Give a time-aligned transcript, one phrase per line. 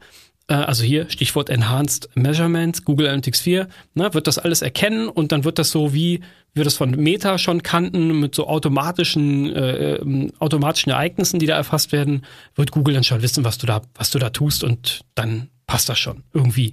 [0.48, 5.32] Äh, also hier Stichwort Enhanced Measurements, Google Analytics 4, ne, wird das alles erkennen und
[5.32, 6.20] dann wird das so wie
[6.52, 11.56] wir das von Meta schon kannten, mit so automatischen, äh, ähm, automatischen Ereignissen, die da
[11.56, 15.00] erfasst werden, wird Google dann schon wissen, was du da, was du da tust und
[15.16, 16.72] dann passt das schon irgendwie.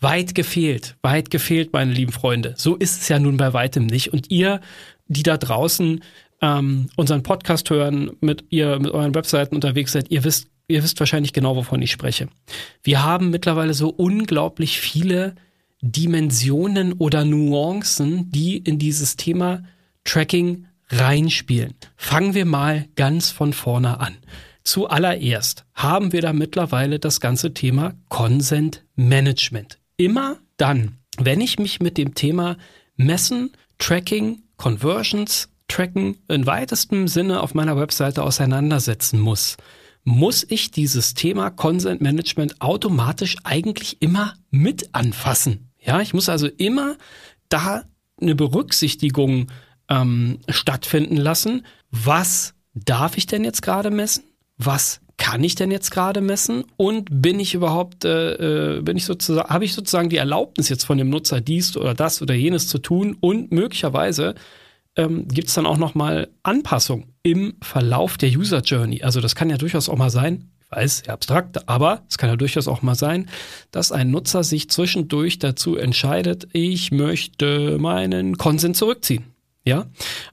[0.00, 2.54] Weit gefehlt, weit gefehlt, meine lieben Freunde.
[2.56, 4.12] So ist es ja nun bei weitem nicht.
[4.12, 4.60] Und ihr,
[5.08, 6.04] die da draußen
[6.40, 11.00] ähm, unseren Podcast hören, mit ihr mit euren Webseiten unterwegs seid, ihr wisst, ihr wisst
[11.00, 12.28] wahrscheinlich genau, wovon ich spreche.
[12.84, 15.34] Wir haben mittlerweile so unglaublich viele
[15.80, 19.64] Dimensionen oder Nuancen, die in dieses Thema
[20.04, 21.74] Tracking reinspielen.
[21.96, 24.16] Fangen wir mal ganz von vorne an.
[24.62, 31.80] Zuallererst haben wir da mittlerweile das ganze Thema Consent Management immer dann, wenn ich mich
[31.80, 32.56] mit dem Thema
[32.96, 39.58] Messen, Tracking, Conversions, Tracken in weitestem Sinne auf meiner Webseite auseinandersetzen muss,
[40.04, 45.70] muss ich dieses Thema Consent Management automatisch eigentlich immer mit anfassen.
[45.78, 46.96] Ja, ich muss also immer
[47.50, 47.84] da
[48.20, 49.48] eine Berücksichtigung
[49.90, 51.66] ähm, stattfinden lassen.
[51.90, 54.24] Was darf ich denn jetzt gerade messen?
[54.56, 59.04] Was kann ich denn jetzt gerade messen und bin ich überhaupt, äh, äh, bin ich
[59.04, 62.68] sozusagen, habe ich sozusagen die Erlaubnis jetzt von dem Nutzer dies oder das oder jenes
[62.68, 64.34] zu tun und möglicherweise
[64.96, 69.02] ähm, gibt es dann auch nochmal Anpassungen im Verlauf der User Journey.
[69.02, 72.30] Also das kann ja durchaus auch mal sein, ich weiß, sehr abstrakt, aber es kann
[72.30, 73.28] ja durchaus auch mal sein,
[73.70, 79.24] dass ein Nutzer sich zwischendurch dazu entscheidet, ich möchte meinen Consent zurückziehen.
[79.68, 79.84] Ja,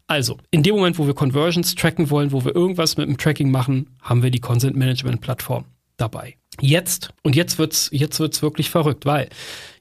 [0.08, 3.52] also in dem Moment, wo wir Conversions tracken wollen, wo wir irgendwas mit dem Tracking
[3.52, 5.66] machen, haben wir die Consent Management Plattform
[5.98, 6.38] dabei.
[6.62, 9.28] Jetzt, und jetzt wird's, jetzt wird's wirklich verrückt, weil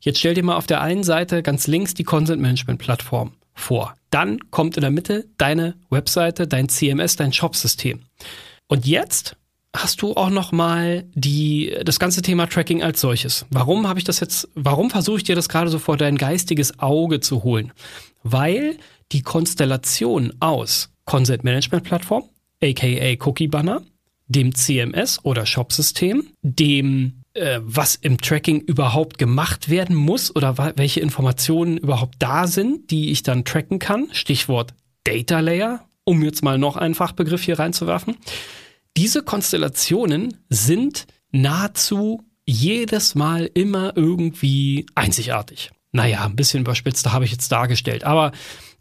[0.00, 3.94] jetzt stell dir mal auf der einen Seite ganz links die Consent Management Plattform vor.
[4.10, 8.00] Dann kommt in der Mitte deine Webseite, dein CMS, dein Shop-System.
[8.66, 9.37] Und jetzt
[9.72, 13.47] hast du auch noch mal die das ganze Thema Tracking als solches.
[13.50, 14.48] Warum habe ich das jetzt?
[14.56, 17.72] Warum versuche ich dir das gerade so vor dein geistiges Auge zu holen?
[18.25, 18.78] Weil
[19.12, 22.25] die Konstellation aus Consent Management Plattform,
[22.62, 23.82] aka Cookie Banner,
[24.26, 31.00] dem CMS oder Shop-System, dem äh, was im Tracking überhaupt gemacht werden muss oder welche
[31.00, 34.09] Informationen überhaupt da sind, die ich dann tracken kann.
[34.12, 38.16] Stichwort Data Layer, um jetzt mal noch einen Fachbegriff hier reinzuwerfen.
[38.97, 45.70] Diese Konstellationen sind nahezu jedes Mal immer irgendwie einzigartig.
[45.93, 48.05] Naja, ein bisschen überspitzt, da habe ich jetzt dargestellt.
[48.05, 48.32] Aber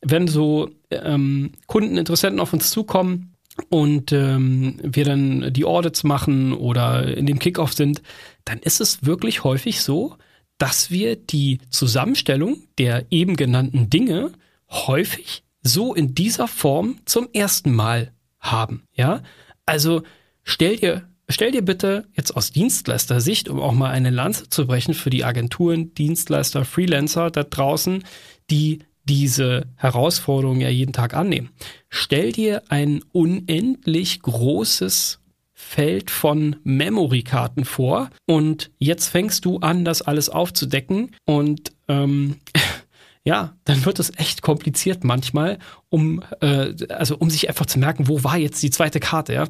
[0.03, 3.33] wenn so ähm, Kundeninteressenten auf uns zukommen
[3.69, 8.01] und ähm, wir dann die Audits machen oder in dem Kickoff sind,
[8.45, 10.17] dann ist es wirklich häufig so,
[10.57, 14.31] dass wir die Zusammenstellung der eben genannten Dinge
[14.69, 18.83] häufig so in dieser Form zum ersten Mal haben.
[18.93, 19.21] Ja,
[19.65, 20.03] also
[20.43, 24.93] stell dir Stell dir bitte jetzt aus Dienstleister-Sicht, um auch mal eine Lanze zu brechen
[24.93, 28.03] für die Agenturen, Dienstleister, Freelancer da draußen,
[28.49, 31.49] die diese Herausforderungen ja jeden Tag annehmen.
[31.89, 35.19] Stell dir ein unendlich großes
[35.53, 42.37] Feld von Memory-Karten vor und jetzt fängst du an, das alles aufzudecken und ähm,
[43.23, 45.57] ja, dann wird es echt kompliziert manchmal,
[45.89, 49.47] um äh, also um sich einfach zu merken, wo war jetzt die zweite Karte, ja?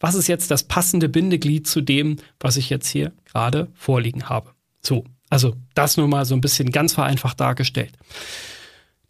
[0.00, 4.50] Was ist jetzt das passende Bindeglied zu dem, was ich jetzt hier gerade vorliegen habe?
[4.82, 7.92] So, also das nur mal so ein bisschen ganz vereinfacht dargestellt.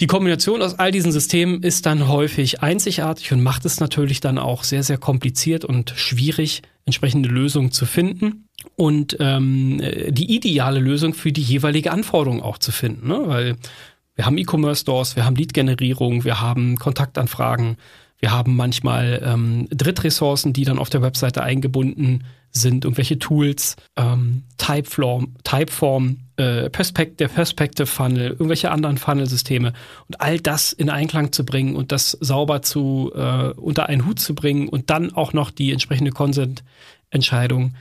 [0.01, 4.39] Die Kombination aus all diesen Systemen ist dann häufig einzigartig und macht es natürlich dann
[4.39, 11.15] auch sehr, sehr kompliziert und schwierig, entsprechende Lösungen zu finden und ähm, die ideale Lösung
[11.15, 13.09] für die jeweilige Anforderung auch zu finden.
[13.09, 13.23] Ne?
[13.27, 13.57] Weil
[14.15, 17.77] wir haben E-Commerce-Stores, wir haben Lead-Generierung, wir haben Kontaktanfragen,
[18.21, 22.25] wir haben manchmal ähm, Drittressourcen, die dann auf der Webseite eingebunden
[22.59, 29.73] sind, irgendwelche Tools, ähm, Typeform, Typeform äh, Perspect der Perspective Funnel, irgendwelche anderen Funnel-Systeme
[30.07, 34.21] und all das in Einklang zu bringen und das sauber zu äh, unter einen Hut
[34.21, 37.75] zu bringen und dann auch noch die entsprechende Consent-Entscheidung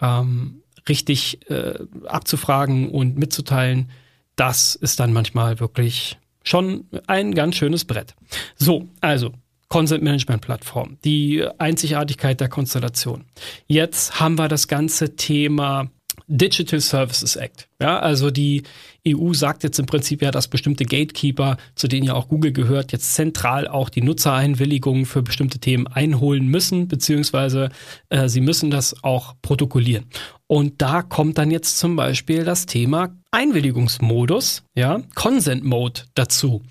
[0.00, 3.90] ähm, richtig äh, abzufragen und mitzuteilen,
[4.36, 8.14] das ist dann manchmal wirklich schon ein ganz schönes Brett.
[8.56, 9.32] So, also
[9.74, 13.24] Consent Management Plattform, die Einzigartigkeit der Konstellation.
[13.66, 15.90] Jetzt haben wir das ganze Thema
[16.28, 17.66] Digital Services Act.
[17.80, 18.62] Ja, also die
[19.04, 22.92] EU sagt jetzt im Prinzip ja, dass bestimmte Gatekeeper, zu denen ja auch Google gehört,
[22.92, 27.70] jetzt zentral auch die Nutzereinwilligungen für bestimmte Themen einholen müssen, beziehungsweise
[28.10, 30.04] äh, sie müssen das auch protokollieren.
[30.46, 36.62] Und da kommt dann jetzt zum Beispiel das Thema Einwilligungsmodus, ja, Consent Mode dazu.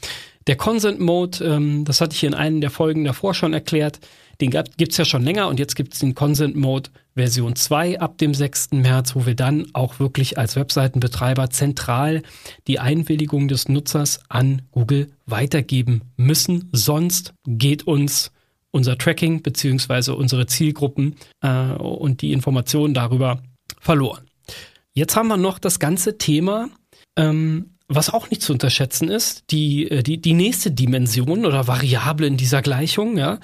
[0.48, 4.00] Der Consent Mode, ähm, das hatte ich in einer der Folgen davor schon erklärt,
[4.42, 8.00] den gibt es ja schon länger und jetzt gibt es den Consent Mode Version 2
[8.00, 8.72] ab dem 6.
[8.72, 12.24] März, wo wir dann auch wirklich als Webseitenbetreiber zentral
[12.68, 16.70] die Einwilligung des Nutzers an Google weitergeben müssen.
[16.72, 18.32] Sonst geht uns
[18.72, 23.44] unser Tracking beziehungsweise unsere Zielgruppen äh, und die Informationen darüber
[23.80, 24.24] verloren.
[24.94, 26.70] Jetzt haben wir noch das ganze Thema
[27.16, 32.28] ähm, was auch nicht zu unterschätzen ist, die, äh, die, die nächste Dimension oder Variable
[32.28, 33.40] in dieser Gleichung, ja,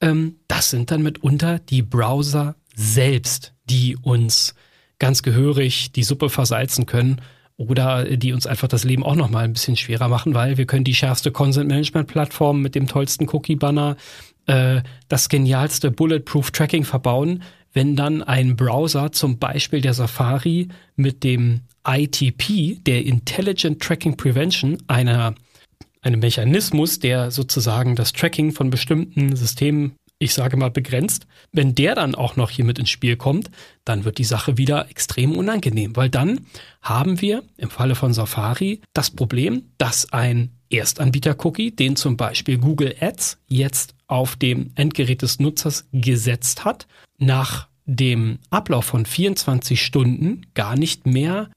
[0.00, 4.54] ähm, das sind dann mitunter die Browser selbst, die uns
[4.98, 7.20] ganz gehörig die Suppe versalzen können
[7.56, 10.66] oder die uns einfach das Leben auch noch mal ein bisschen schwerer machen, weil wir
[10.66, 13.96] können die schärfste Consent Management Plattform mit dem tollsten Cookie Banner,
[14.46, 17.42] äh, das genialste Bulletproof Tracking verbauen,
[17.72, 24.78] wenn dann ein Browser, zum Beispiel der Safari, mit dem ITP, der Intelligent Tracking Prevention,
[24.86, 25.34] einer,
[26.00, 31.26] einem Mechanismus, der sozusagen das Tracking von bestimmten Systemen, ich sage mal, begrenzt.
[31.52, 33.50] Wenn der dann auch noch hier mit ins Spiel kommt,
[33.84, 36.46] dann wird die Sache wieder extrem unangenehm, weil dann
[36.80, 42.94] haben wir im Falle von Safari das Problem, dass ein Erstanbieter-Cookie, den zum Beispiel Google
[43.00, 46.86] Ads jetzt auf dem Endgerät des Nutzers gesetzt hat,
[47.18, 51.50] nach dem Ablauf von 24 Stunden gar nicht mehr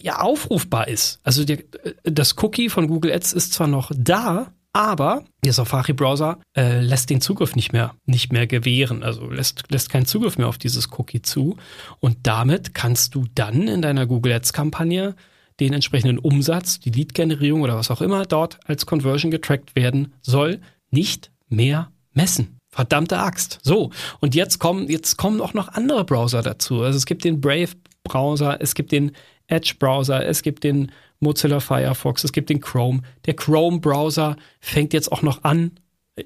[0.00, 1.20] ja aufrufbar ist.
[1.22, 1.58] Also der,
[2.04, 7.20] das Cookie von Google Ads ist zwar noch da, aber der Safari-Browser äh, lässt den
[7.20, 11.22] Zugriff nicht mehr, nicht mehr gewähren, also lässt, lässt keinen Zugriff mehr auf dieses Cookie
[11.22, 11.56] zu.
[11.98, 15.16] Und damit kannst du dann in deiner Google Ads-Kampagne
[15.58, 20.60] den entsprechenden Umsatz, die Lead-Generierung oder was auch immer dort als Conversion getrackt werden soll,
[20.90, 22.56] nicht mehr messen.
[22.72, 23.58] Verdammte Axt.
[23.62, 23.90] So,
[24.20, 26.82] und jetzt kommen, jetzt kommen auch noch andere Browser dazu.
[26.82, 29.12] Also es gibt den Brave-Browser, es gibt den
[29.50, 33.02] Edge-Browser, es gibt den Mozilla Firefox, es gibt den Chrome.
[33.26, 35.72] Der Chrome-Browser fängt jetzt auch noch an.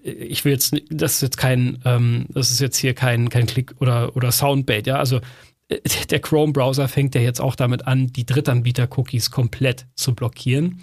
[0.02, 3.75] Ich will jetzt, das ist jetzt kein, ähm, das ist jetzt hier kein, kein Klick
[3.81, 4.97] oder, oder Soundbait, ja.
[4.97, 5.21] Also
[6.11, 10.81] der Chrome-Browser fängt ja jetzt auch damit an, die Drittanbieter-Cookies komplett zu blockieren.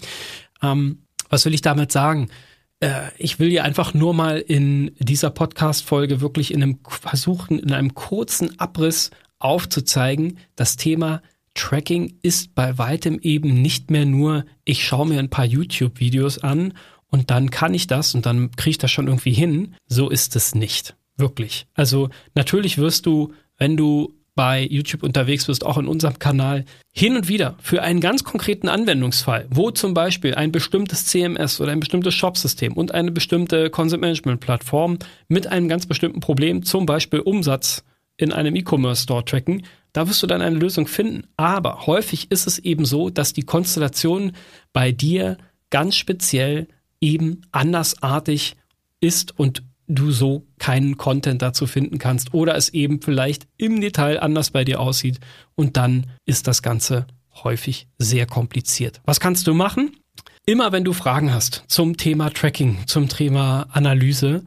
[0.61, 2.29] Ähm, was will ich damit sagen?
[2.79, 7.71] Äh, ich will dir einfach nur mal in dieser Podcast-Folge wirklich in einem versuchen, in
[7.71, 11.21] einem kurzen Abriss aufzuzeigen, das Thema
[11.53, 16.73] Tracking ist bei weitem eben nicht mehr nur, ich schaue mir ein paar YouTube-Videos an
[17.07, 19.75] und dann kann ich das und dann kriege ich das schon irgendwie hin.
[19.87, 20.95] So ist es nicht.
[21.17, 21.67] Wirklich.
[21.73, 27.15] Also natürlich wirst du, wenn du bei YouTube unterwegs bist, auch in unserem Kanal, hin
[27.15, 31.79] und wieder für einen ganz konkreten Anwendungsfall, wo zum Beispiel ein bestimmtes CMS oder ein
[31.79, 37.19] bestimmtes Shop-System und eine bestimmte Content Management Plattform mit einem ganz bestimmten Problem, zum Beispiel
[37.19, 37.83] Umsatz
[38.21, 39.63] in einem E-Commerce Store tracken,
[39.93, 41.27] da wirst du dann eine Lösung finden.
[41.37, 44.33] Aber häufig ist es eben so, dass die Konstellation
[44.73, 45.37] bei dir
[45.69, 46.67] ganz speziell
[47.01, 48.55] eben andersartig
[48.99, 54.21] ist und du so keinen Content dazu finden kannst oder es eben vielleicht im Detail
[54.21, 55.19] anders bei dir aussieht
[55.55, 57.07] und dann ist das Ganze
[57.43, 59.01] häufig sehr kompliziert.
[59.05, 59.97] Was kannst du machen?
[60.45, 64.43] Immer wenn du Fragen hast zum Thema Tracking, zum Thema Analyse,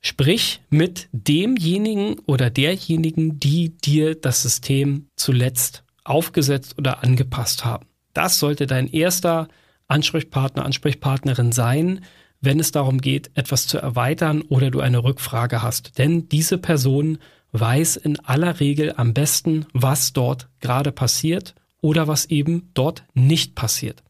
[0.00, 7.86] Sprich mit demjenigen oder derjenigen, die dir das System zuletzt aufgesetzt oder angepasst haben.
[8.14, 9.48] Das sollte dein erster
[9.88, 12.04] Ansprechpartner, Ansprechpartnerin sein,
[12.40, 15.98] wenn es darum geht, etwas zu erweitern oder du eine Rückfrage hast.
[15.98, 17.18] Denn diese Person
[17.52, 23.54] weiß in aller Regel am besten, was dort gerade passiert oder was eben dort nicht
[23.54, 24.02] passiert.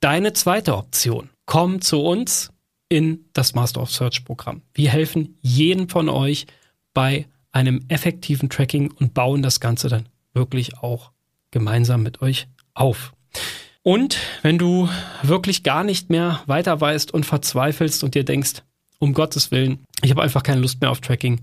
[0.00, 2.50] Deine zweite Option, komm zu uns
[2.94, 4.62] in das Master of Search Programm.
[4.72, 6.46] Wir helfen jedem von euch
[6.92, 11.10] bei einem effektiven Tracking und bauen das Ganze dann wirklich auch
[11.50, 13.12] gemeinsam mit euch auf.
[13.82, 14.88] Und wenn du
[15.24, 18.62] wirklich gar nicht mehr weiter weißt und verzweifelst und dir denkst,
[19.00, 21.40] um Gottes Willen, ich habe einfach keine Lust mehr auf Tracking,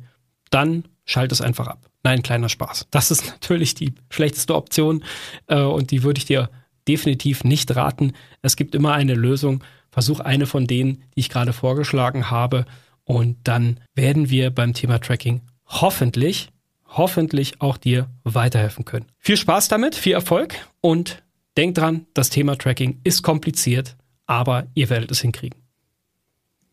[0.51, 1.89] dann schalt es einfach ab.
[2.01, 2.87] Nein, kleiner Spaß.
[2.91, 5.03] Das ist natürlich die schlechteste Option
[5.47, 6.49] äh, und die würde ich dir
[6.87, 8.13] definitiv nicht raten.
[8.41, 9.61] Es gibt immer eine Lösung.
[9.91, 12.65] Versuch eine von denen, die ich gerade vorgeschlagen habe
[13.03, 16.49] und dann werden wir beim Thema Tracking hoffentlich,
[16.87, 19.05] hoffentlich auch dir weiterhelfen können.
[19.19, 21.21] Viel Spaß damit, viel Erfolg und
[21.57, 25.60] Denkt dran, das Thema Tracking ist kompliziert, aber ihr werdet es hinkriegen.